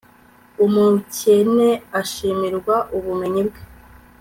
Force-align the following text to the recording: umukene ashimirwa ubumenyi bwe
umukene 0.65 1.69
ashimirwa 2.01 2.75
ubumenyi 2.97 3.41
bwe 3.47 3.61